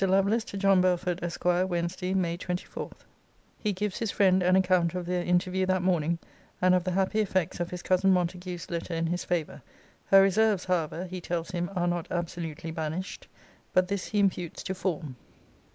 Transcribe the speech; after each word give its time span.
LOVELACE, 0.03 0.45
TO 0.45 0.57
JOHN 0.57 0.81
BELFORD, 0.81 1.19
ESQ. 1.21 1.45
WEDNESDAY, 1.45 2.15
MAY 2.15 2.35
24. 2.35 2.89
[He 3.59 3.71
gives 3.71 3.99
his 3.99 4.09
friend 4.09 4.41
an 4.41 4.55
account 4.55 4.95
of 4.95 5.05
their 5.05 5.21
interview 5.23 5.67
that 5.67 5.83
morning; 5.83 6.17
and 6.59 6.73
of 6.73 6.83
the 6.85 6.89
happy 6.93 7.19
effects 7.19 7.59
of 7.59 7.69
his 7.69 7.83
cousin 7.83 8.09
Montague's 8.09 8.71
letter 8.71 8.95
in 8.95 9.05
his 9.05 9.23
favour. 9.23 9.61
Her 10.07 10.23
reserves, 10.23 10.65
however, 10.65 11.05
he 11.05 11.21
tells 11.21 11.51
him, 11.51 11.69
are 11.75 11.85
not 11.87 12.07
absolutely 12.09 12.71
banished. 12.71 13.27
But 13.73 13.89
this 13.89 14.07
he 14.07 14.17
imputes 14.17 14.63
to 14.63 14.73
form. 14.73 15.17